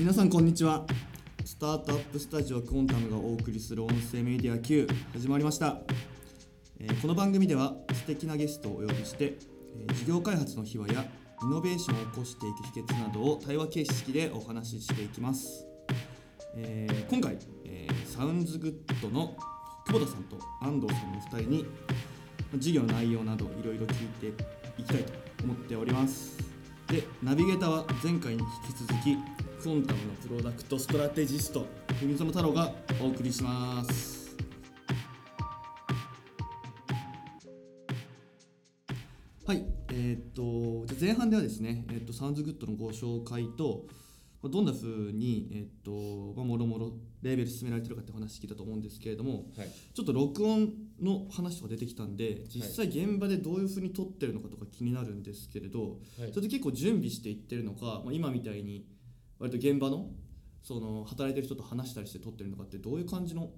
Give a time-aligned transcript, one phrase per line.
[0.00, 0.86] 皆さんこんにちは。
[1.44, 5.76] スタートアップスタジオクオンタムがお送りする音声メディア Q 始まりました、
[6.78, 9.34] えーこの番組では素敵なゲストをお呼びして、
[9.76, 11.04] えー事業開発の秘話や
[11.42, 15.66] イノベーションを起こしていく秘訣などを対話形式でお話ししていきます、
[16.56, 17.36] えー今回、
[17.66, 19.36] え SOUNDS GOOD の
[19.86, 21.66] 久保田さんと安藤さんのお二人に
[22.56, 24.44] 事業の内容などいろいろ聞いて
[24.78, 25.12] いきたいと
[25.44, 26.38] 思っております。
[26.86, 29.18] でナビゲーターは前回に引き続き
[29.60, 31.66] クオンタムのプロダクトストラテジスト
[32.00, 34.34] 文園太郎がお送りします
[39.46, 43.84] はいえーっとじゃあ前半ではですね、えーっと SOUNDS GOOD のご紹介と
[44.42, 50.70] まあどんな風にえーっとまあもろもろレーベル進められてるかって話聞いたと思うんですけれども、はい、ちょっと録音
[51.02, 56.32] の話とか出てきたんで実際現場でどういうふうに撮ってるのかとか気になるんですけれど、はい。
[56.32, 58.86] それで結構準備していってるのか、まあ、今みたいに
[59.40, 60.10] 割と現場の
[60.62, 63.50] その働いてる人と話したりして撮ってるのかってどういう感じの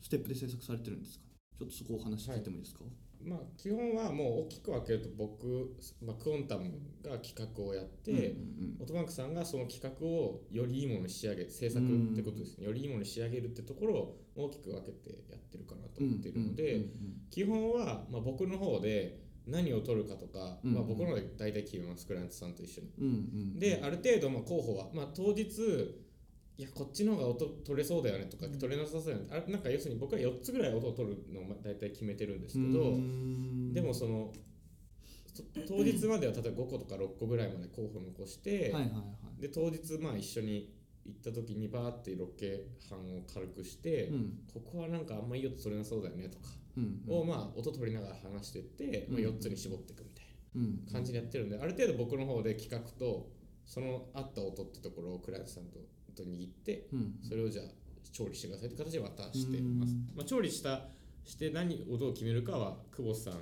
[0.00, 1.24] ステップで制作されてるんですか？
[1.24, 2.80] ねちょっとそこをお話聞いてもいいですか、
[3.22, 6.70] まあ基本はもう大きく分けると僕、まあ、クオンタム
[7.04, 16.88] が企画をやって、うんうんオートバンクさんがその企画をよりいいものに仕上げ制作ってことですね、よりいいものに仕上げるってところを大きく分けてやってるかなと思っているので、うんうん。
[17.30, 22.88] 基本はまあ僕の方で何を取るかとか、うんまあ、僕の方で大体決めますクライアントさんと一緒に。
[22.98, 23.16] うんうんう
[23.56, 23.58] ん。
[23.58, 25.50] である程度まあ候補は、まあ、当日
[26.60, 33.72] いやこっちの方が音取れそうだよねとか取れなさそうだよね、あれなんか要するに僕は4つぐらい音を取るのをまあ大体決めてるんですけど、うん。
[33.72, 34.30] でもその
[35.32, 38.98] そ当日までは例えば5個とか6個ぐらいまで候補残して、はいはいは
[39.38, 39.40] い。
[39.40, 40.74] で当日まあ一緒に
[41.06, 44.38] 行った時にバーってロケ班を軽くして、うん。
[44.52, 46.69] ここはなんかあんまいい音取れなそうだよねとかうん
[47.08, 50.24] をまあ音取りながら話してって、まあ、うん4つに絞っていくみたい
[50.56, 53.30] うんな感じでやってるんである程度僕の方で企画と
[53.66, 55.78] その合った音ってところをクライアントさんと
[56.16, 57.64] と握ってうんそれをじゃあ
[58.12, 59.92] 調理してくださいって形で渡してます。
[59.92, 60.08] うん。
[60.16, 60.88] まあ、調理した
[61.24, 63.34] して何をどう決めるかは久保さん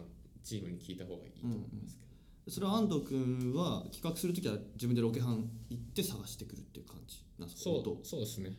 [0.43, 2.09] チームに聞いた方がいいと思いますけど。
[2.53, 7.71] それは安藤君は企画するときは自分でロケハン行って探してくるっていう感じなんですか？
[7.71, 7.99] そう音。
[8.05, 8.53] そうですね。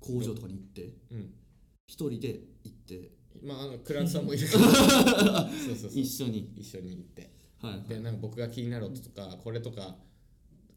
[0.00, 0.92] 工場とかに行って？
[1.10, 1.34] うん。
[1.86, 3.10] 一人で行って？
[3.42, 4.46] まあ、あのクラントさんもいる。
[4.48, 6.00] から そうそうそう。
[6.00, 6.52] 一緒に。
[6.56, 7.30] 一緒に行って。
[7.58, 7.88] はいはい。
[7.88, 9.96] でなんか僕が気になる音とかこれとか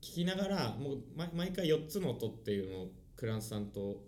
[0.02, 4.04] 聞きながらもう毎毎回4つの音っていうのをクラントさんと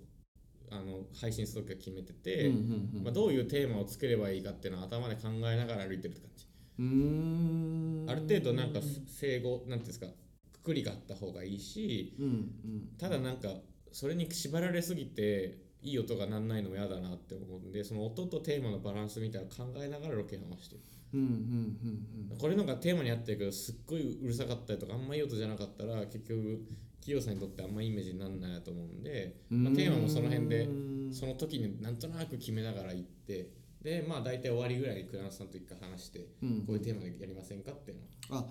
[0.72, 3.04] あの配信する時は決めてて、うんうんうん。
[3.04, 6.46] まあ、どういうテーマを作ればいいかっていうのを頭で考えながら歩いてるって感じ。
[6.80, 10.08] うーんある程度なんか整合なんていうんですか
[10.54, 12.90] くくりがあった方がいいしうんうん。
[12.98, 13.50] ただなんか
[13.92, 20.82] それに縛られすぎていい音がなんないのも嫌だなって思うんでその音とテーマのバランスみたいなのを考えながらロケハンをしてる。
[21.12, 26.62] うんうんうんうんこれのがテーマに合ってるけどすっごいうるさかったりとかあんまいい音じゃなかったら結局
[27.02, 30.70] 企業さんにとってあんまいいイメージにならないなと思うんで、まあ、テーマもその辺で
[31.12, 33.50] その時になんとなく決めながら行って
[33.82, 36.64] でまあ大体終わりぐらいにクライアントさんと一回話してうん。
[36.68, 37.98] こういうテーマでやりませんかっていう
[38.30, 38.46] のをあ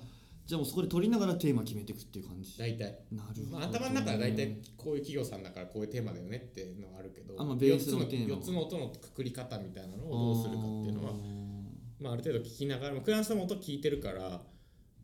[0.48, 2.58] じゃあもうそこで撮りながらテーマ決めていくっていう感じ。
[2.58, 2.84] 大体。
[3.12, 11.12] なるほど、まあ、頭の中は大体こういう企業さんだからこういうテーマだよねっていうのはあるけどあまあベースのテーマ4つの4つの音のくくり方みたいなのをどうするかっていうのは
[12.00, 14.40] まあ、ある程度聞きながらもクライアントさんも音聞いてるから、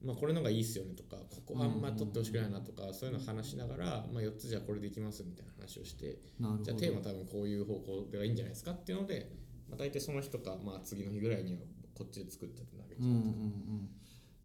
[0.05, 1.16] まあ、これのがいいっすよねとか
[1.47, 6.19] ここあんま取ってほしくないなとかそういうのを話しながら、まあ、4つじゃあこれでいきますみたいな話をして
[6.62, 9.28] じゃあテーマ多分こういう方向ではいいんじゃないですかっていうので、
[9.69, 11.61] まあ、大体その日とか、まあ、次の日ぐらいには
[11.94, 13.88] こっちで作って投げちゃううんうんうん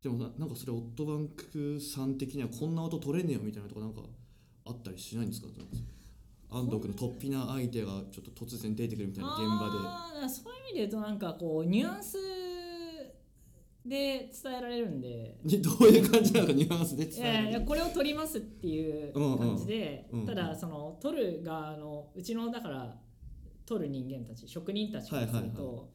[0.02, 4.02] でもななんかそれオットバンクさん的にはこんな音取れねえよみたいなとかなんか
[4.66, 5.48] あったりしないんですか？
[6.52, 12.18] 安藤君の突飛なアイデアがちょっと突然出てくるみたいな現場あーだからそういう意味で言うとなんかこうニュアンス
[13.86, 15.38] で伝えられるんで。
[15.46, 17.44] で でどういう感じなのかニュアンスでい伝える。
[17.46, 20.26] やいやこれを取りますっていう感じで、うんうん。
[20.26, 22.98] ただその取る側のうちのだから
[23.66, 25.90] 取る人間たち職人たちからすると、はいはいい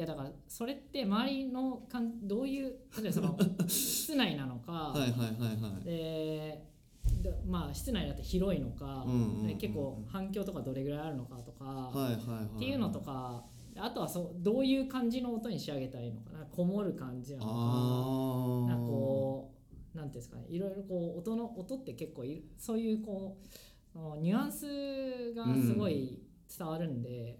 [0.00, 3.38] やだからそれって周りのかんどういう例えばその
[3.68, 5.84] 室内なのか、はいはいはいはい。
[5.84, 6.74] で
[7.22, 13.44] でまあ室内だって広いのか、うんうんうんで結構反響とかどれぐらいあるのかとか、はいはいはいっていうのとか
[13.76, 19.52] あとはそうどういう感じの音に仕上げたらいいのかなこもる感じなのかああなんかこ
[19.94, 23.48] うなんていうんですかねいろいろこう音の音って結構いそういうこう
[23.92, 26.20] そのニュアンスがすごい
[26.56, 27.38] 伝わるんで、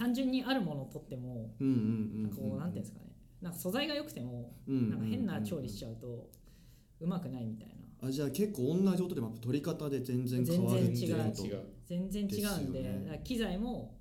[0.00, 1.54] 単純にあるものを取っても
[2.34, 3.12] こうなんていうんですかね。
[3.42, 6.30] なんか素材が良くてもうんなんか変な調理しちゃうと
[7.00, 7.68] うまくないみたい
[8.00, 8.08] な。
[8.08, 11.42] あじゃあ結構同じ音でも取り方で全然変わるっていうこと。
[11.42, 11.60] 全然違違う。
[11.86, 13.20] 全然違うんでね。
[13.24, 13.94] 機材も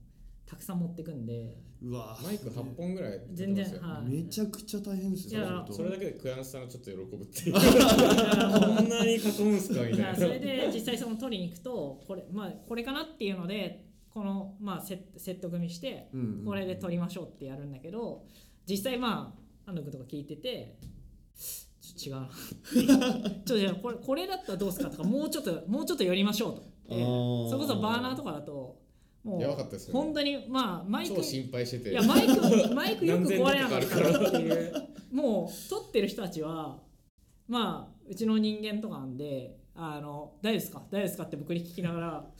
[0.46, 1.58] たくさん持ってくんで。
[1.82, 2.18] うわ。
[2.24, 3.82] マイク8本ぐらい全然ますよ。
[3.82, 4.10] はい。
[4.10, 7.54] めちゃくちゃ大変ですよそそれだけでクライアントさんがちょっと喜ぶっていう。
[7.54, 10.16] こんな何囲むんすかみたいな。
[10.16, 13.89] それで実際その取りに行くとこれ,、まあ、これかなっていうので
[14.20, 16.10] この、まあ、セット組みして
[16.46, 18.26] これで取りましょうってやるんだけど
[18.68, 19.34] 実際ま
[19.66, 20.76] あ安藤君とか聞いてて
[21.80, 22.28] ちょっ
[22.74, 22.98] と違う。
[22.98, 26.62] な ちょっとじゃあこれこれだったらどうですかとかもうちょっともうちょっと寄りましょうと。
[26.90, 28.78] それこそバーナーとかだと
[29.24, 30.00] もやばかったですよね。
[30.02, 31.92] う本当にまあマイク超心配してて。
[31.92, 34.74] いやマイクマイクよく壊れなかったっていう
[35.14, 36.82] もう撮ってる人たちは
[37.48, 40.80] まあうちの人間とかなんであの大丈夫ですか？
[40.80, 41.24] 大丈夫ですか？
[41.24, 42.32] って僕に聞きながら。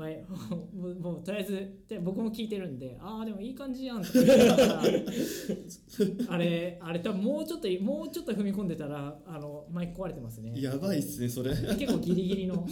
[0.00, 0.08] まあ、
[0.74, 4.80] もうもうとりあえずで僕も聞いてるんでああでもいい感じやんとか言いながら
[6.28, 10.58] あれあれ多分もうちょっともうちょっと踏み込んでたらあのマイク壊れてますね。
[10.58, 11.50] やばいっすねそれ。
[11.50, 12.66] へ結構ギリギリの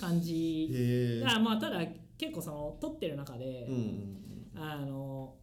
[0.00, 0.70] 感じ。
[0.72, 1.86] えだからまあただ
[2.16, 4.22] 結構その撮ってる中で、うんうん。
[4.54, 5.36] あの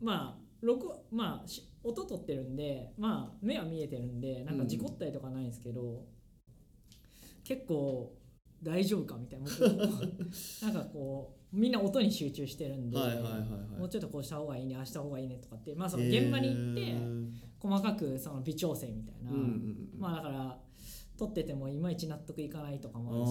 [0.00, 6.06] まあ録まあし音取ってるんでまあ目は見えてるんでなんか事故ったりとかないんですけど、
[7.44, 8.16] 結構
[8.62, 9.50] 大丈夫かみたいな。
[10.62, 13.38] なんかこうみんな音に集中してるんで、はいはいはいは
[13.76, 13.78] い。
[13.78, 16.96] もうちょっとこうした方がいいねああした方がいいねとかってまあその現場に行って
[17.58, 19.30] 細かくその微調整みたいな、
[19.98, 20.58] まあだから
[21.18, 23.30] 撮っててもいまいち納得いかないとかあもあるし、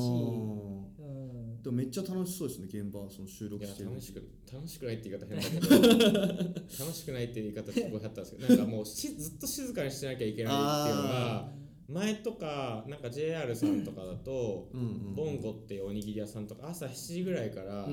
[1.00, 6.54] うん、ーでもめっちゃ楽しそうですね現場その収録してる楽しく楽しくないって言い方変だけど。
[6.80, 11.54] 楽しくないって言い方すごいあったんですけどなんかもうしずっと静かにしてなきゃいけないっていうのが
[11.94, 14.70] 前とかなんか JR さんとかだと
[15.16, 17.88] ボンゴっていうおにぎり屋さんとか朝7時ぐらいから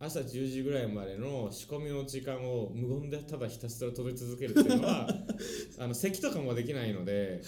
[0.00, 5.08] 朝10時ぐらいまでの仕込みの時間を無言でただひたすら飛び続けるっていうのは
[5.78, 7.42] あの咳とかもできないので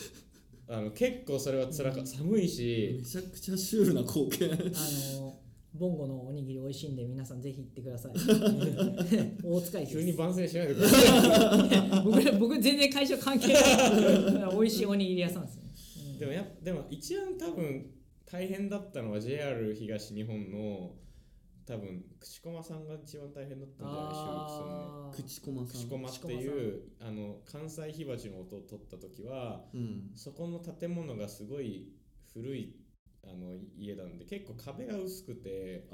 [0.68, 4.46] あの結構それは辛か寒いしめちゃくちゃシュールな光景。
[4.46, 4.56] あ
[5.20, 5.44] の
[5.74, 8.12] ボンゴのおにぎり美味しいんで皆さんぜひ行ってください。
[9.42, 12.02] 大塚駅急に番宣しないでください。
[12.06, 14.56] 僕僕全然会社関係ない。
[14.56, 15.63] 美味しいおにぎり屋さんです
[16.18, 17.90] でもやでも一番多分
[18.26, 20.92] 大変だったのは JR 東日本の
[21.66, 24.14] 多分口駒さんが一番大変だったんじゃない？
[24.14, 25.08] 収録するの。
[25.08, 25.22] あー。
[25.22, 25.80] 口駒さん。
[25.82, 30.10] 口駒っていうあの関西火鉢の音を取った時はうん。
[30.14, 31.92] そこの建物がすごい
[32.34, 32.76] 古い
[33.26, 35.88] あの家なんで結構壁が薄くて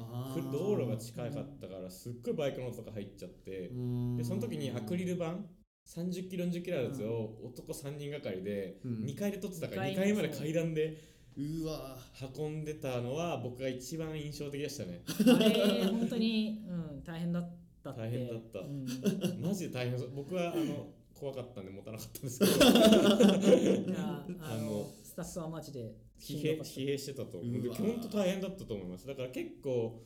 [0.51, 4.17] 道路が近かったからすっごいバイクの音とか入っちゃってうん。
[4.17, 5.37] でその時にアクリル板
[5.87, 9.05] 30キロ40キロあるやつを男3人がかりでうん。
[9.05, 10.97] 2階で撮ってたから2二階階まで階段で
[11.37, 11.97] うわ。
[12.37, 15.00] 運んでたのは僕が一番印象的でしたね。
[15.09, 17.43] あれ本当に、うん、大変だっ
[17.82, 18.00] たって。
[18.00, 18.59] 大変だった。
[18.61, 18.87] うん。
[19.41, 20.11] マジで大変そう。
[20.15, 22.53] 僕はあの怖かったんで持たなかったんですけど。
[23.91, 26.81] いやあのあのスタッフはマジでしん疲弊どかった。
[26.81, 27.76] 疲弊してたと思うでうわ。
[27.76, 29.06] 本当大変だったと思います。
[29.06, 30.03] だから結構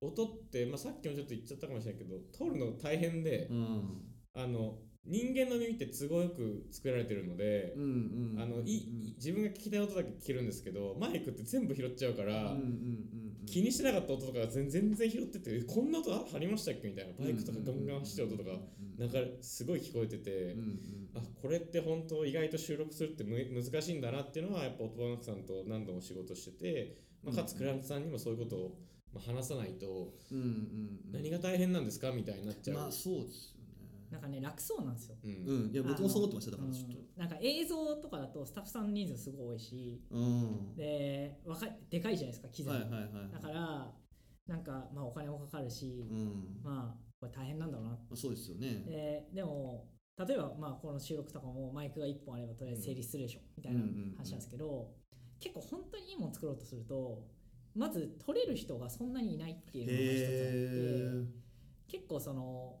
[0.00, 7.74] 音って、まあ、さっきもちょっと言っちゃったかもしれないけど撮るの大変で、うんあの人間の耳って都合よく作られてるので、
[9.16, 12.56] 自分が聞きたい音だけ聞けるんですけどマイクって全部拾っちゃうから、
[13.46, 18.56] 気にしてなかった音とかが全全然拾っててえこんな音あありましたっけみたいなバイクとかガンガン走ってる音とか
[18.96, 20.54] なんかすごい聞こえてて、
[21.16, 28.78] あこれって本当意外と収録するってむ難しいんだなっていうのはやっぱ音羽さんと何度も仕事してて、まあ、かつクラントさんにもそういうことを、
[29.12, 30.14] まあ、話さないと
[31.12, 32.76] 何が大変なんですかみたいになっちゃう。
[32.76, 33.61] まあそうですよ
[34.12, 35.16] なんかね楽そうなんですよ。
[35.24, 35.30] うん。
[35.30, 35.70] ねうん。
[35.72, 36.98] いや僕もそう思ってましただからちょっと。
[36.98, 40.74] うんなんか映像とかだとスタッフさんの人数すごい多いしうん。
[40.76, 42.78] でわかでかいじゃないですか機材。
[42.84, 43.30] も、はいはいはい。
[43.32, 43.92] だから
[44.46, 46.60] なんかまあお金もかかるし、うん。
[46.62, 47.90] まあこれ大変なんだろうな。
[47.92, 48.84] まあそうですよね。
[48.86, 49.88] ででも
[50.26, 54.14] 例えばまあこの収録とかもマイクが1本あればとりあえず成立するでしょ、みたいなうんうんうん。
[54.16, 54.92] 話なんですけど、
[55.40, 57.26] 結構本当にいいもの作ろうとすると
[57.74, 62.78] まず撮れる人がそんなにいないっていうのが一つあってへ結構その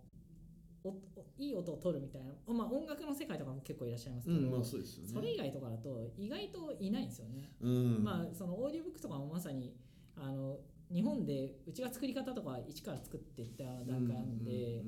[1.38, 4.76] いい音を取るみたいな、まあ、音楽の世界とかも結構いらっしゃいますけど、えうんまあそ
[5.12, 7.52] それ以外とかだと意外といないんですよね。
[7.60, 8.04] うん。
[8.04, 9.76] まあそのオーディオブックとかもまさに
[10.16, 10.58] あの
[10.92, 14.82] 日本でうちが作り方とか一から作っていった段階なんで、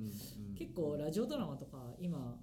[0.59, 2.37] 結構ラジオドラマとか今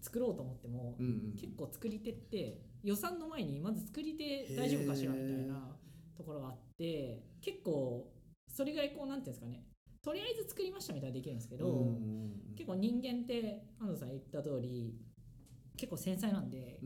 [0.00, 1.36] 作ろうと思っても、うんうん。
[1.38, 5.76] 結構作り手って予算の前にまず作り手大丈夫かしらみたいな
[6.16, 8.10] ところがあって結構
[8.48, 9.64] それぐらいこうなんていうんですかね
[10.02, 11.98] とりあえず作りましたみたいなできるんですけど、
[12.56, 14.94] 結構人間って安藤さん言った通り
[15.76, 16.80] 結構繊細なんで、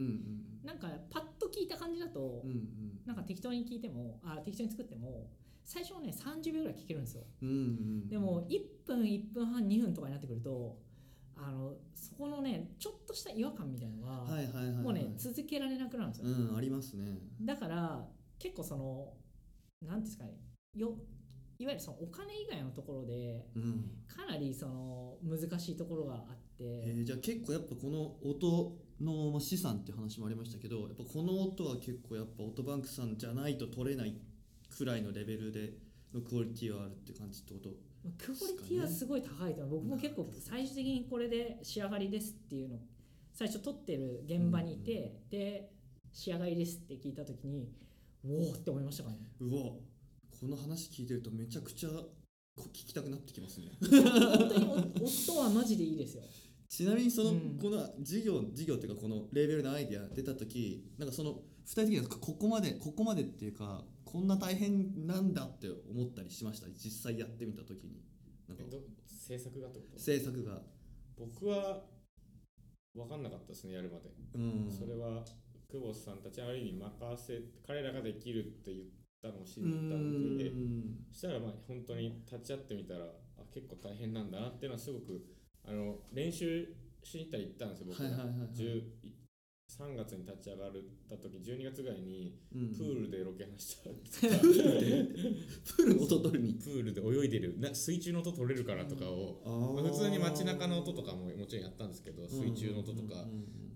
[0.64, 5.30] なんかパッと聞いた感じだと、うなんか適当に聞いてもあ適当に作っても
[5.64, 7.23] 最初はね30秒ぐらい聞けるんですよ。
[8.09, 10.78] でも1分1分半2分とかになってくると
[11.37, 14.76] あのそこのねちょっとした違和感みたいなのが、はいはいはいはい。
[14.76, 17.18] もうね続けられなくなるんですよ、うんありますね。
[17.40, 18.06] だから
[18.38, 19.12] 結構その
[19.83, 20.38] なんていうんですかね
[20.75, 20.97] よ
[21.58, 23.90] いわゆるそのお金以外のところでうん。
[24.08, 34.16] かなりその難しいところがあって、えーじゃあ結構やっぱこの音のまあ資産って話もありましたけどやっぱこの音は結構やっぱオートバンクさんじゃないと取れない
[34.76, 35.75] くらいのレベルで
[36.12, 37.70] のクオリティはあるって感じってこと
[38.18, 39.80] クオリティはすごい高いと思う。
[39.80, 42.78] 僕も結構最終的にこれで仕上がりですっていうの
[43.32, 45.70] 最初撮ってる現場にいて、で
[46.12, 47.68] 仕上がりですって聞いた時に
[48.25, 49.23] おおって思いましたからね？
[49.40, 49.73] うわ
[50.40, 52.08] この話聞いてるとめちゃくちゃこ
[52.68, 53.66] 聞きたくなってきますね。
[53.80, 54.64] 本当に
[55.00, 56.22] お音はマジでいいですよ。
[56.68, 57.58] ちなみにその、うん。
[57.60, 61.36] この事業事業っていうかこのレーベルのアイディア出た時なんかその2
[61.66, 66.68] 人的にはここまでここまでっていうかこんな大変なんだって思ったりしました？
[66.68, 68.02] 実際やってみた時に。
[68.48, 68.64] なんか
[69.06, 69.98] 制作がってこと？
[69.98, 70.60] 制作が。
[71.16, 71.82] 僕は
[72.94, 74.70] 分かんなかったですねやるまで、うん。
[74.70, 75.24] それは
[75.70, 78.86] 久保さんたちある意味任せ彼らができるって言っ
[79.25, 79.61] たのをた
[79.97, 81.07] んでん。
[81.12, 83.07] そしたらまあ本当に立ち会ってみたら
[83.38, 85.25] あ結構大変なんだなっていうのはすごく
[85.66, 86.69] あの練習
[87.02, 88.49] しに行ったら行ったんですよ僕はいはいはいはい。
[88.52, 88.83] 10
[89.66, 90.73] 3月に立ち上がっ
[91.11, 92.69] た時12月ぐらいにうん。
[92.69, 96.54] プールでロケ話した、プールの音取るに？
[96.54, 97.59] プールで泳いでる。
[97.59, 99.40] な水中の音取れるからとかを、
[99.75, 103.25] まあ普通に街中の音とかももちろんやったんですけど水中の音とか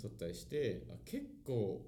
[0.00, 1.80] 撮ったりしてあ結構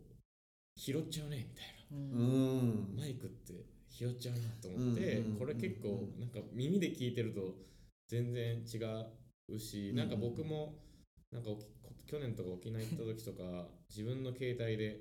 [0.81, 2.97] 拾っちゃうねみたいうんうん。
[2.97, 3.53] なマイクって
[3.91, 7.55] 拾っちゃうなと思ってうんこれ結構なんか耳で聞いてると
[8.09, 8.79] 全然違
[9.53, 9.97] うしうん。
[9.97, 10.75] なんか僕も
[11.31, 11.51] なんか
[12.07, 15.01] 去年とか沖縄行った時とか自分の携帯で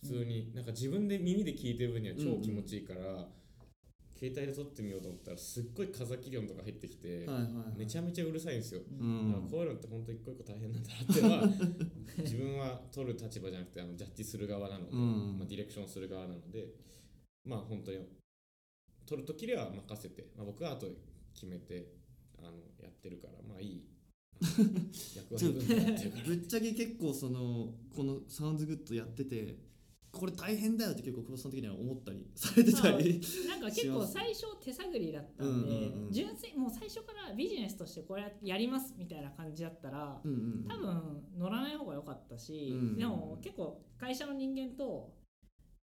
[0.00, 3.26] 普通になんか自分で耳で聞いてる分には超気持ちいいから
[4.20, 7.26] 携帯で撮ってみようと思ったらすっごい風切り音とか入ってきて
[7.74, 8.82] めちゃめちゃうるさいんですよ。
[9.00, 9.48] うん。
[9.50, 11.48] こういうのって本当一個一個大変なんだなってのは
[12.18, 15.36] 自分は撮る立場じゃなくてあのジャッジする側なので、うん。
[15.38, 16.66] まあ、ディレクションする側なので
[17.46, 17.98] まあ本当に
[19.06, 20.92] 撮る時では任せて、まあ、僕は後で
[21.32, 21.94] 決めて
[22.38, 22.48] あの
[22.78, 23.84] やってるからまあいい。
[24.44, 24.68] あの
[25.16, 26.18] 役割分担やってるか。
[26.18, 29.69] らぶっちゃけ結構そのこのサウンズグッドやってて
[30.12, 36.12] これ大変だよって結構久保さん的には思ったりされてたりなんか結構最初手探りだったんで、うんうんうん。
[36.12, 45.12] 純粋もう最初からビジネスとしてこれやりますみたいな感じだったら、うんうん多分乗らない方が良かったし、うんでも結構会社の人間と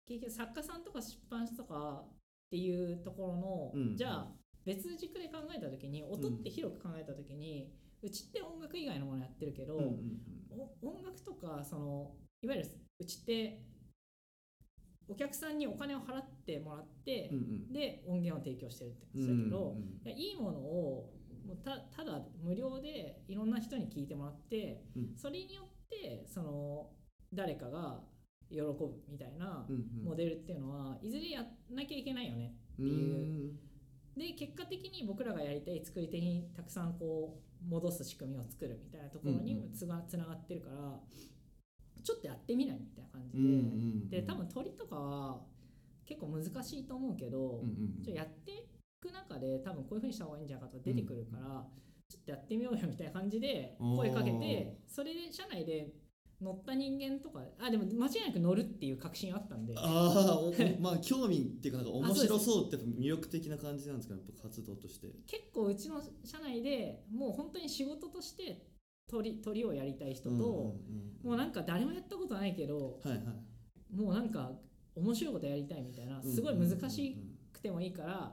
[0.07, 2.09] 結局作家さんとか出版社とかっ
[2.51, 4.33] ていうところの、うんじゃあ
[4.65, 9.95] 別軸で考えた時に音って広く考えた時に、うちって音楽以外のものやってるけど、うんうん。
[10.83, 12.11] お音楽とかその
[12.43, 13.63] いわゆるうちって
[15.11, 17.73] お客さんにお金を払ってもらって、うんうん。
[17.73, 21.13] で音源を提供してるってこうんとだけど、うんいやいいものを
[21.47, 25.13] もうたただ無料でいろんな人に聞いてもらって、うん。
[25.17, 26.91] それによってその
[27.33, 28.01] 誰かが
[28.51, 30.05] 喜ぶみたいなうんうん。
[30.05, 33.53] モデルっていうのはいずれやんなきゃいけないよねうんっていう。
[34.17, 39.73] で結果的に僕らがやりたい作り手にたくさんこう戻す仕組みを作るみたいなところにうんうん。
[39.73, 41.01] つがつながってるから
[42.03, 45.41] ちょっとやってみないみたいな感じうんうんで、で多分鳥とかは
[46.07, 48.55] 結構難しいと思うけど、うんうんちょやってい
[49.01, 51.65] く中で多分こういうふうにした方がいいんじゃないかとか出てくるから、
[52.09, 55.89] ちょっとやってみようよみたいな感じで声かけてそれで社内で
[56.41, 59.75] 乗った人間とかあでも間違いなく乗るっていう確信あったんで。
[59.77, 65.09] ああおまあ興味っていうかなんか面白そうって魅力的な感じなんですかやっぱ活動として。
[65.27, 68.70] 結構うちの社内でもう本当に仕事として
[69.11, 74.53] 鳥鳥をやりたい人と、うんうんうんもうなんか誰もやったことないけどはいはいもうなんか
[74.95, 77.19] 面白いことやりたいみたいなすごい難し
[77.53, 78.33] くてもいいから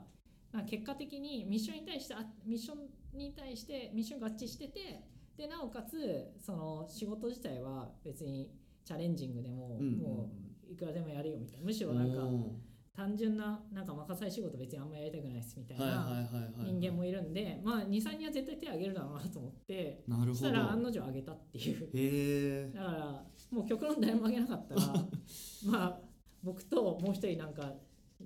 [0.52, 5.02] なんか結果的にミッションに対してあミッションに対してミッション合致してて
[5.36, 8.50] でなおかつその仕事自体は別に
[8.84, 10.00] チャレンジングでも、うんうんうん。
[10.00, 10.30] も
[10.66, 11.66] ういくらでもやるよみたいな。
[11.66, 12.56] むしろうなんかお
[12.98, 16.28] 単純ななんか任され仕事別にあんまやりたくないですみたいな
[16.64, 20.34] 人間もいるんで、まあ23人は絶対手を挙げるだろうなと思ってなるほど。
[20.34, 21.84] そしたら案の定挙げたっていう。
[21.84, 22.72] へえ。
[22.74, 24.80] だからもう極論誰も挙げなかったら
[25.70, 26.00] まあ
[26.42, 27.72] 僕ともう一人なんか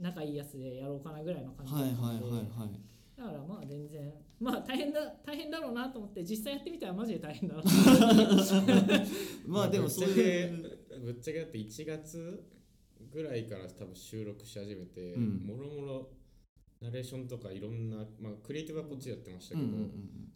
[0.00, 2.80] 仲いいやつでやろうかなぐらいの感じだったんで、はいはいはいはい。
[3.14, 4.10] だからまあ全然
[4.40, 7.62] まあ大変だ大変だろうなと思って実際やってみたらマジで大変だな
[9.46, 12.42] まあでもそういうぶっちゃけだって1月
[13.10, 15.46] ぐらいから多分収録し始めて、うん。
[15.46, 16.10] もろもろ
[16.80, 20.28] ナレーションとかいろんな、まあ、クリエイティブはこっちでやってましたけど、うんうん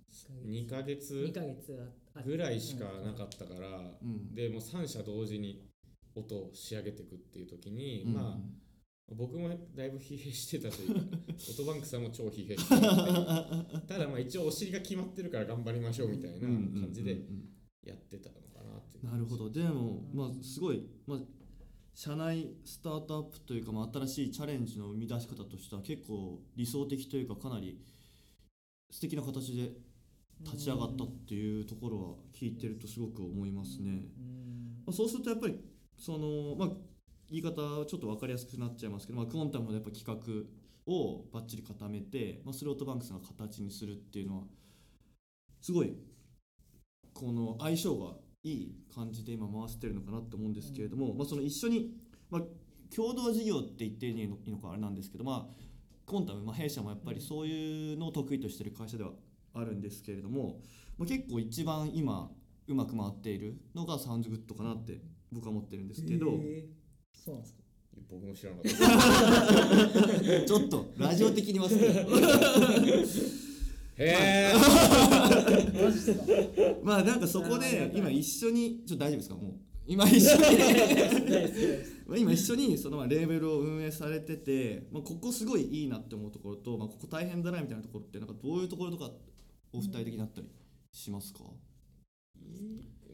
[0.46, 3.74] 2ヶ月2ヶ月あぐらいしかなかったから、うん。
[3.74, 5.68] うんでもう3社同時に
[6.14, 8.14] 音を仕上げていくっていう時に、うん。
[8.14, 8.38] まあ
[9.14, 11.00] 僕もだいぶ疲弊してたというか
[11.50, 17.20] オトバンクさんも超疲弊してたただまあ一応お尻が決まってるから頑張りましょうみたいな感じで
[17.84, 19.04] やってたのかなっていう。
[19.04, 19.50] なるほど。
[19.50, 21.20] でもまあすごいまあ
[21.96, 27.80] 社内スタートアップというか、まあ、新しいチャレンジの生み出し方としては結構理想的というかかなり
[28.90, 29.70] 素敵な形で
[30.44, 33.90] 立ち上がったっていうところは聞いてるとすごく思いますね。
[33.90, 35.58] うんまあ、そうするとやっぱり
[35.98, 36.68] そのまあ
[37.30, 44.42] 言い方はちょっと分かりやすくなっちゃいますけど、まあ、クオンタムのやっぱ企画をバッチリ固めて、まあ、スロートバンクスが形にするっていうのは
[45.62, 45.96] すごい
[47.14, 48.12] この相性が
[48.46, 51.90] いい感じで今回してるのかなと思うんですけれども、まあ、その一緒に、
[52.30, 52.42] まあ、
[52.94, 55.54] 共同事業って言っていいのいいのかあれなんですけど、まあ、
[56.06, 59.10] コンタム、まあ、弊社もやっぱりそういうのを得意としてる会社では
[59.52, 60.60] あるんですけれども、
[60.96, 62.30] まあ、結構一番今
[62.68, 65.00] うまく回っているのがサウンズグッドかなって
[65.32, 66.64] 僕は思ってるんですけど、へー。
[67.12, 67.60] そうなんですか。
[68.08, 68.70] 僕も知らなかっ
[70.40, 70.46] た。
[70.46, 72.10] ちょっとラジオ的にますけど
[73.98, 76.24] へえマジですか。
[76.82, 79.34] まあなんかそこで今一緒にちょっと大丈夫ですか？
[79.36, 79.54] もう。
[79.86, 80.42] 今一緒に。
[80.42, 89.10] 大好きですまあ今一緒にそのまあレーベルを運営されてて、まあ、ここすごいいいなって思うところと、まあ、ここ大変だなみたいなところってなんかどういうところとか
[89.72, 90.48] お二人的になったり
[90.92, 91.40] しますか、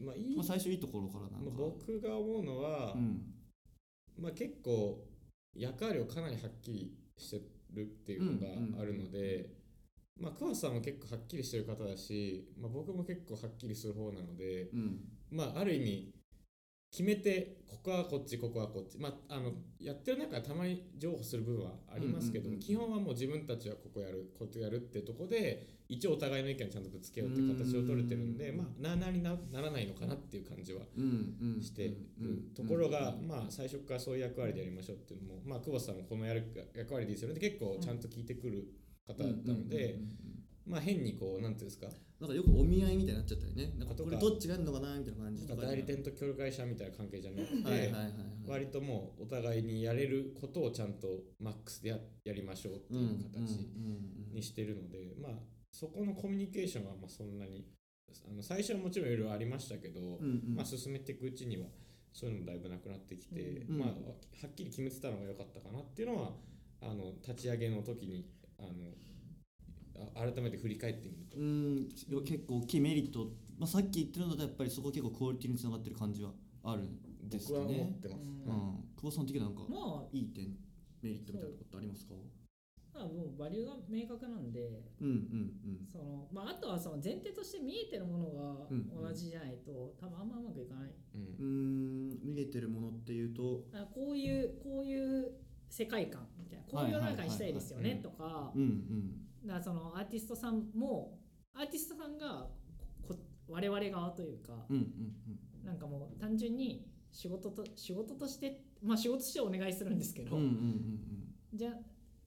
[0.01, 3.21] まあいいまあ、最初いいところからなんまあか、僕が思うのは、うん。
[4.19, 5.03] まあ、結構
[5.55, 7.41] 役割をかなりはっきりして
[7.73, 8.47] るっていうのが
[8.81, 9.49] あるので、
[10.19, 14.99] まあ桑さんも結構はっきりしてる方だし、まあ、僕も結構はっきりする方なので、うん。
[15.31, 16.13] まあある意味
[16.91, 18.99] 決めてここはこっちここはこっち。
[18.99, 30.81] まああのやってる中でたまに譲歩する部分はありますけど基本はもう自分たちはここやるここやるってとこで一応お互いの意見をちゃんとぶつけようっていう形を取れてるんで、うんまあなあなあになならないのかなっていう感じは
[31.61, 38.67] してるうんところが、うんまあ最初からそういう役割でやりましょうっていうのも、まあ、久保田さんもこのやる役割でいいですよねって結構ちゃんと聞いてくる
[39.07, 40.09] 方だったので、うんうんうん
[40.67, 40.71] うん。
[40.71, 41.87] まあ変にこうなんていうんですか。
[42.19, 43.73] なんかよくお見合いみたいになっちゃったりね。
[43.77, 47.93] なんかこれどっちがやるのかなみたいな感じとか代理店と協力会社みたいな関係じゃなくて、
[48.47, 51.07] 割ともうお互いにやれることをちゃんと
[51.41, 53.67] マックスでややりましょうっていう形
[54.33, 55.31] にしてるので、まあ
[55.69, 57.67] そこのコミュニケーションはまあそんなに
[58.25, 60.19] あの最初はもちろんいろいろありましたけど、
[60.55, 61.65] まあ、進めていくうちには
[62.13, 63.79] そういうのもだいぶなくなってきて、うん。
[63.79, 63.93] まあ、は
[64.47, 66.31] っきり決めてたのが良かったかなっていうのは
[66.81, 68.29] あの立ち上げの時に
[68.59, 68.69] あの
[70.15, 71.37] あ改めて振り返ってみると。
[71.37, 71.89] うん
[72.25, 76.31] 結構大きいメリット、まあ、さっき言ってるのだとやっぱりそこ結構クオリティにつながってる感じは
[76.63, 77.99] あるんです僕は思っ。
[77.99, 78.21] てます。
[78.45, 78.61] うはいん、
[78.95, 80.55] 久保さん的にはなんかまあいい点
[81.01, 82.13] メリットみたいなことありますか？
[82.93, 88.87] まあもうバリューが明確なんでうんうんその、まあ、あとはその前提として見えてるものがうん。
[88.89, 90.91] 同じじゃないと、多分あんまうまくいかない。
[91.15, 92.19] うん。
[92.23, 93.63] 見えてるものっていうと？
[93.71, 95.31] だからこういうこういう
[95.73, 98.53] 世界観みたいなこういう世の中にしたいですよねとか。
[99.43, 101.17] だからそのアーティストさんも
[101.55, 102.47] アーティストさんが
[103.01, 103.15] こ
[103.47, 110.99] 我々側というかうんうんなんかもう単純に仕事と仕事としてまあ仕事としてお願いするんですけど、うんうんうん
[111.55, 111.73] じゃあ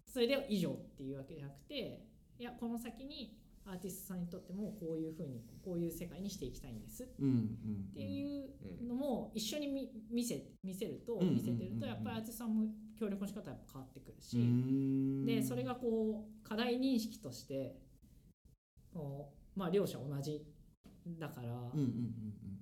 [0.07, 2.07] それで以上っていうわけじゃなくて
[2.39, 7.03] いやこの先にアーティストさんにとってもこういうふうにこういう世界にしていきたいんです。
[7.03, 7.07] っ
[7.93, 12.67] ていうのも一緒に見見せ見せるとうん見せてるうんとやっぱりアーティストさんも
[12.99, 15.27] 協力の仕方はやっぱ変わってくるし、うん。
[15.27, 17.77] でそれがこう課題認識として
[18.93, 20.43] こうまあ両者同じ
[21.19, 21.49] だから、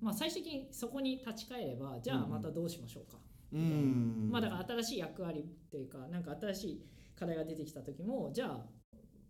[0.01, 3.17] まあ最終的にそこに立ち返ればじゃあまたどうしましょうか、
[3.53, 3.59] うん。
[3.59, 6.85] うんまあだから新しい役割っていうかなんか新しい
[7.17, 8.65] 課題が出てきた時もじゃあ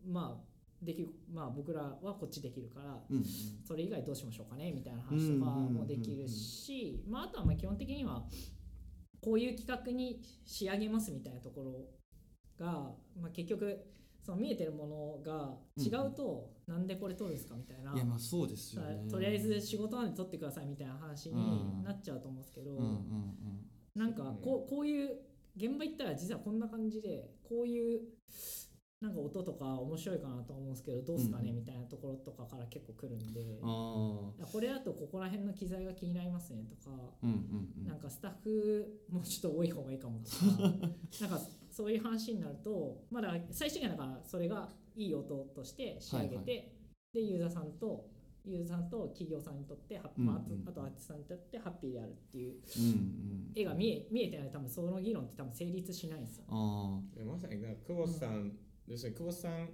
[0.05, 3.25] まあできるまあ僕らはこっちできるからうんうん。
[3.63, 8.23] それ以外どうしましょうかねみたいな話とかもできるし、まあ、あとはまあ基本的には
[9.25, 12.71] こういう企画に仕上げますみたいなところが、
[13.19, 13.75] まあ、結局
[14.23, 17.93] その見えてるものが違うと、なんでこれ取るんですかみたいな。
[17.93, 22.95] いやまあそうですよさねとりあえず仕事なんで取ってくださいみたいな話になっちゃうと思うんですけど、うんうん
[23.95, 25.09] なんかこうこういう
[25.55, 28.01] 現場行ったら実はこんな感じでこういう
[29.01, 33.59] なんか音とか面白いかなと思うんですけどどうすかね、うんみたいなところとかから結構来るんで。
[33.61, 37.87] これだとここら辺の機材が気になりますねとか、うんうんうん。
[37.87, 40.35] なんかスタッフもうちょっと多い方がいいかもとか
[41.21, 46.71] なんかそういう話になるとまだ最終的にはだからそれがいい音として仕上げて、はい
[47.15, 48.09] でユーザーさんと
[48.43, 54.47] ユーザーさんと企業さんにとってハッ、うんまあ、あとうんあとアーティストさんにとってハッピーであるっていううんうん絵が見え見えてない。
[54.47, 56.43] と多分その議論って多分成立しないんですよ。
[56.49, 58.51] あまさに久保さん、
[58.87, 59.69] 要するに久保さん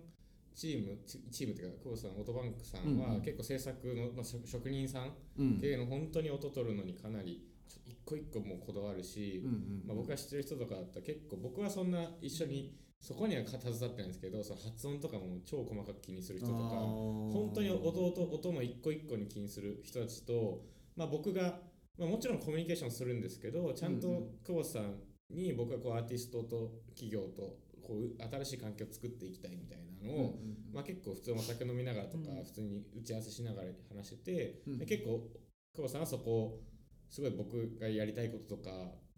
[0.56, 5.08] チームチチームっていうか久保さんオートバンクさんは結構制作の、まあ、職職人さんー
[5.40, 7.48] うん系の本当に音取るのにかなり
[7.86, 9.44] 一個一個もうこだわるし、
[9.86, 20.62] まあ、僕が知ってる人とかだったら結構僕はそんな一緒にそこには携わってないんですけどその発音とかも超細かく気にする人とか本本当に音音音の一個一個に気にする人たちと、
[20.96, 21.60] まあ、僕が、
[21.98, 24.08] まあ、もちろんコミュニケーションするんですけどちゃんと
[24.46, 24.96] 久保さん
[25.32, 30.40] に僕はこうアーティストと企業とこう新しい環境を作っていきたいみたいなのを、
[30.74, 35.28] まあ、結構普通お酒飲みながらとかうん普通に打ち合わせしながら話してて、うんで結構
[35.74, 36.60] 久保さんはそこを
[37.10, 38.70] すごい僕がやりたいこととか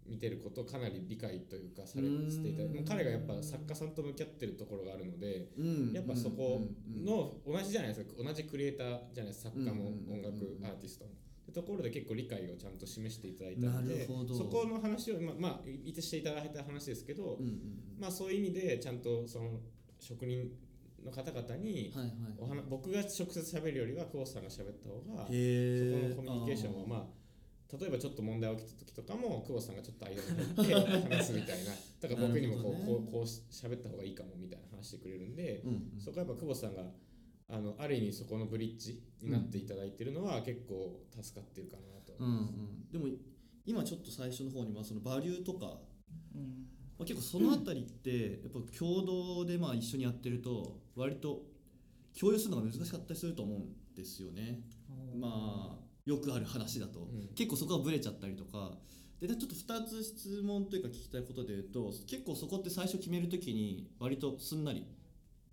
[0.06, 6.62] 見てることをかなり理解というかされていたもう彼がやっぱ作家さんと向き合ってるところがあるのでうんやっぱそこ
[6.94, 11.12] の同じじゃないですか同じクリエイターじゃないですか作家も音楽アーティストも。
[11.54, 17.60] ところで結構理解をちゃんと示していただいたのなでそこの話をまあ、まあ、いてしていただいた話ですけど、うんうん
[18.00, 19.60] まあそういう意味でちゃんとその
[20.00, 20.50] 職人
[21.06, 22.06] の方々にはい
[22.50, 22.64] はい。
[22.70, 27.24] 僕が直接喋るよりは久保田さんが喋った方がそこのコミュニケーションはまあ
[27.80, 31.72] 例えばちょっと問題が起きた時とかも久保田さんがちょっと間に入って 話すみたいな。
[32.02, 32.86] だから僕にもこう,、ね。
[32.86, 36.00] こうこうし喋った方がいいかもみたいな話してくれるんで、うんうん。
[36.00, 36.84] そこはやっぱ久保田さんが
[37.50, 42.14] あのある意味そこのブリッジになっていただいてるのは結構助かってるかなと。
[42.20, 42.92] うんうん。
[42.92, 43.08] でも
[43.66, 45.78] 今ちょっと最初の方にまあそのバリューとか
[46.36, 46.68] うん。
[46.98, 51.42] まあ、結構そのあたりってやっぱ共同でまあ一緒にやってると割と
[52.20, 54.62] 共有するのが難しかったりすると思うんですよね。
[55.20, 57.30] まあよくある話だと、ん。
[57.36, 58.78] 結構そこがブレちゃったりとか。
[59.28, 64.86] でちょっと2つ質問というか聞きたいことで言うと結構そこって最初決めるときに割とすんなり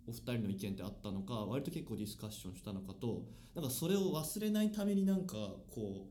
[0.07, 3.23] お二人の意見ってあったのか割と結構ディスカッションしたのかと
[3.55, 5.35] なんかそれを忘れないためになんか
[5.69, 6.07] こ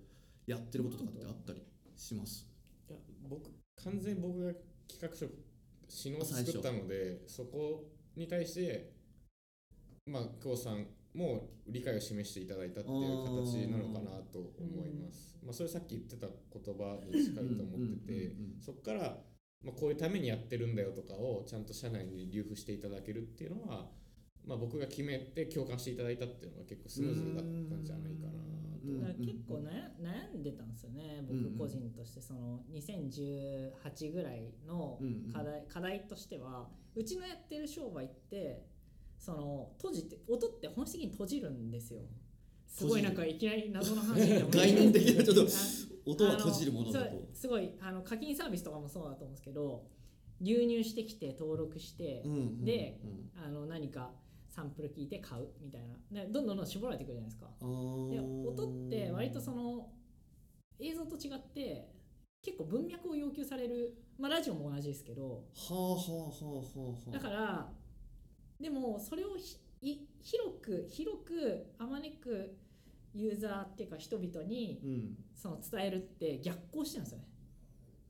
[0.47, 1.63] うやってることとかってあったり
[1.97, 2.47] します？
[2.89, 2.99] いや
[3.29, 3.51] 僕
[3.85, 4.53] 完全に僕が
[4.89, 5.27] 企画書
[5.89, 7.85] 詩の作ったのでそこ
[8.17, 8.93] に対して
[10.07, 15.37] まあ久保さんも理解を示していただいたっていう形なのかなと思います。
[15.45, 18.33] まあそれさっき言ってた言葉に近いと思ってて
[18.65, 19.19] そこから
[19.65, 23.87] まあこういうためにやってるんだよとかをちゃんと社内に流布していただけるっていうのは
[24.47, 28.41] まあ僕が決めて共感していただいたっていうのが結構スムーズだったんじゃないかな
[28.83, 29.07] うんと。
[29.07, 31.23] だから結構悩悩んでたんですよね。
[31.29, 34.99] 僕個人としてその2018ぐらいの
[35.33, 38.65] 課題,、課題としてはうちのやってる商売って
[39.19, 42.01] その閉じて音って本質的に閉じるんですよ
[42.71, 45.47] すごいなんかいきなり謎の話 概念的なちょっとあ
[46.07, 47.29] 音は閉じるものだと。
[47.35, 49.87] すごいあの課金サービスとかもそうだと思うんですけど
[50.41, 53.31] 流入してきて登録して、うんうんでうん。
[53.45, 54.13] あの何か
[54.49, 56.25] サンプル聞いて買うみたいな。
[56.25, 57.49] でどんどんどん絞られてくるじゃないですか。
[57.61, 59.91] で音って割とその
[60.79, 61.91] 映像と違って
[62.43, 65.45] 結構文脈を要求されるまあラジオも同じですけど。
[65.55, 67.11] はあはあはあはあはあ。
[67.11, 67.73] だから
[68.59, 72.57] でもそれをひい広く広くあまねく
[73.15, 75.17] ユーザーっていうか人々にうん。
[75.35, 77.25] その伝えるって逆行してるんですよね。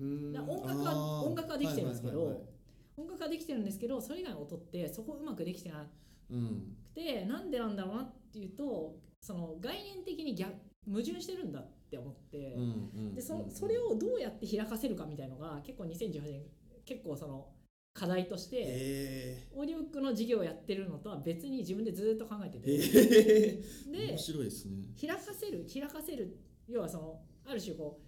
[0.00, 2.50] 音楽は音楽はできてるんですけど、はいはいはいはい。
[2.96, 5.86] 音楽はできてるんですけどそれ以外の音ってそこうまくできてな
[6.30, 6.76] うん。
[6.92, 10.52] くてなんでなんだろうなっていうとその概念的に逆
[10.86, 12.66] 矛盾してるんだって思って、うんう
[13.10, 13.50] んでそうん。
[13.50, 16.42] それをどうやって開かせるかみたいのが結構2018年
[16.84, 17.46] 結構その
[17.92, 22.70] 課題としてへオーディオブックの事業をやってるのとは別に自分でずっと考えてえて。
[22.70, 24.76] へえで面白いですね。
[25.00, 28.00] 開かせる開かせる要はそのある種こ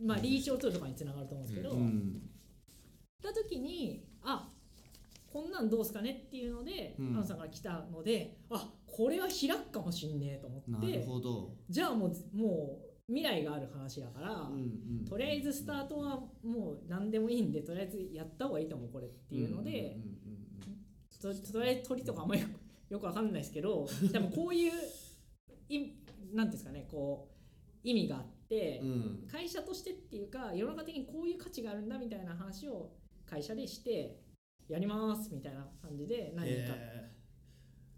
[0.00, 2.22] うまあリーチを取るとかにつながると思うんですけど、ううん
[3.28, 4.48] った時にあ
[5.32, 7.16] こんなんどうすかねっていうので、うん。
[7.16, 11.54] アンさんから来たのであこれは開くかもしんねえと思なるってほど。
[11.70, 15.04] じゃあもうもう未来がある話だから、うんうん。
[15.04, 19.98] とりあえずスタートはもう何でもいいんでとりあえずやった方がいいと思うこれっていうので、
[21.20, 22.48] ととりあえず鳥とかあんまりよ
[22.90, 24.72] よくわかんないですけど 多分こういう
[25.68, 25.78] い
[26.34, 28.88] うんですかねこう意味があって、うん。
[28.88, 32.92] うんうん会社としてっていうか世の中的にこういう価値があるんだみたいな話を
[33.24, 34.20] 会社でして
[34.68, 37.10] やりますみたいな感じで何人かへ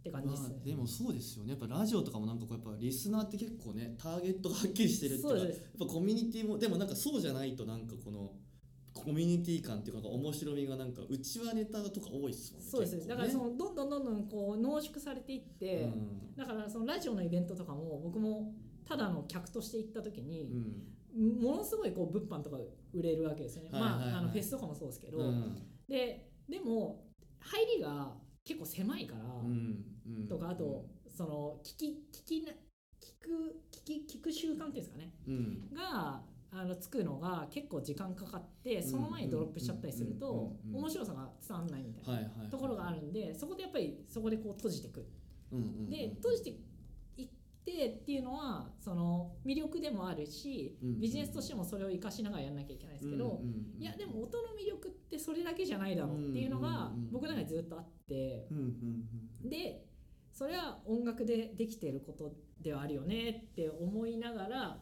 [0.05, 0.49] って感じですね。
[0.57, 0.67] まあ、。
[0.67, 1.51] でもそうですよね。
[1.51, 8.33] やっぱラジオとかもなんかこうやっぱリスナーって結構ねターゲットがはっきりしてるっていうかやっぱコミュニティもでもなんかそうじゃないとなんかこの
[8.93, 13.07] コミュニティ感っていうか面白みがなんかうちはネタとか多いですもんねそうです、ね。
[13.07, 16.37] だからそのどんどんどんどんこう濃縮されていって、うん。
[16.37, 18.53] だからそのラジオのイベントとかも僕も
[18.87, 20.51] ただの客として行った時に
[21.17, 21.43] う、ん。
[21.43, 22.59] ものすごいこう物販とか
[22.93, 23.99] 売れるわけですね、はいはいはい。
[24.11, 25.59] まああのフェスとかもそうですけど、うん。
[25.89, 27.07] ででも
[27.41, 28.13] 入りが
[28.45, 29.85] 結構狭いから、うんうん
[30.29, 32.55] とかあと、その聞き聞きな聞
[33.21, 35.13] く聞き聞く習慣っていうんですかね。
[35.27, 35.71] うん。
[35.75, 36.23] が
[36.57, 45.05] あのつくのが結構時間かかってその前にドロップしちゃったりすると面白さが伝わんないみたいなところがあるんでそこでやっぱりそこでこう閉じていく
[45.91, 46.51] で閉じて
[47.17, 47.29] いっ
[47.65, 53.41] てっていうのはその魅力でもあるしビジネスとしてもそれを活かしながらやんなきゃいけないですけど
[53.77, 58.47] いやでも音の魅力ってそれだけじゃないだろうっていうのが僕の中でずっとあって。
[59.43, 59.85] で
[60.35, 64.79] それは音楽でできていることではあるよねって思いながら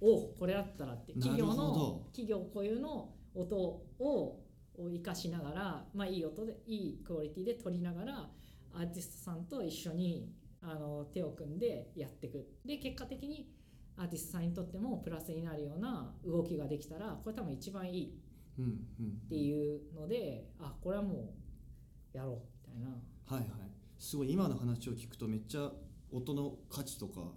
[0.00, 4.40] おこれだったらって企業の企業固有の音を
[4.76, 8.28] を生かしながら、まあ、いい音でいいクオリティで撮りながら
[8.72, 12.44] アーティストさんと一緒にあの手を組んでやっていく。
[12.64, 13.52] で結果的に
[13.96, 18.20] アーティストさんにとってもプラスになるような動きができたらこれ多分一番いい。
[18.58, 18.72] うんうん。
[19.26, 21.34] っていうのであこれはも
[22.14, 22.88] うやろうみたいな。
[23.26, 23.73] はいはい
[24.04, 25.70] すごい今の話を聞くとめっちゃ
[26.12, 27.30] 音の価値とかやっ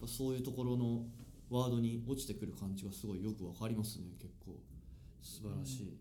[0.00, 1.04] ぱそういうところの
[1.50, 4.52] ワードに落ちてくる感じがすごいよくわかりますね結構。
[5.20, 5.96] 素晴らしい、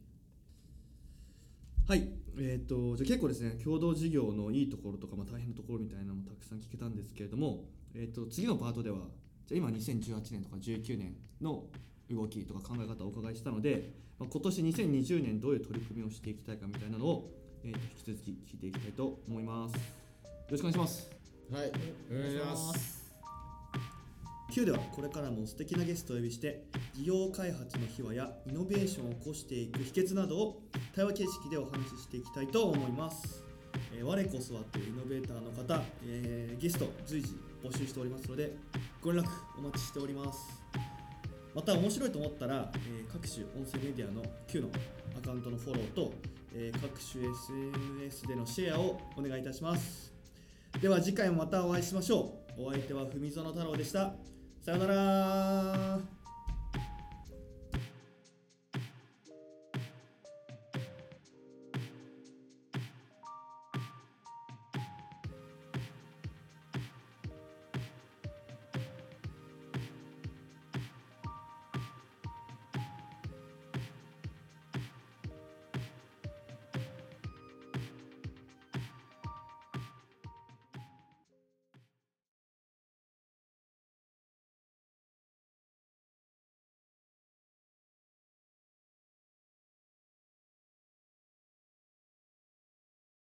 [1.87, 2.07] はい。
[2.37, 8.99] えっ、とじゃ結構ですね共同事業のいいところとか、まあ、大変なところみたいなのもたくさん聞けたんですけれども、えー、と次のパートでは
[9.47, 11.65] じゃ今2018年とか19年の
[12.09, 17.31] 動きとか考え方をお伺いしたので、まあ、今年2020年どういう取り組みをしていきたいかみたいなのを、
[17.63, 20.04] え、引き続き聞いていきたいと思います。
[20.51, 21.09] ろしくお願いします。
[21.51, 21.71] はい
[22.11, 23.05] お願いします。
[24.51, 30.61] Q ではこれからも素敵なゲストをお呼びして事業開発の秘話やイノベーションを起こしていく秘訣などを
[30.95, 33.43] 対話形式でお話ししていきたいと思います、
[33.93, 38.55] えー我こそはというイノベーターの方、えーゲスト随時募集しておりますので
[39.01, 39.27] ご連絡
[39.57, 40.39] お待ちしております。
[41.53, 44.69] また面白いと思ったら、えー各種音声メディアの Q の
[45.17, 46.13] アカウントのフォローと、
[46.53, 50.14] えー各種 SNS でのシェアをお願いいたします
[50.81, 52.67] では次回もまたお会いしましょう。
[52.67, 54.13] お相手は文園太郎でした。
[54.61, 56.14] さようなら。